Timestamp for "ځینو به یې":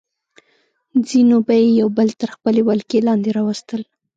1.07-1.67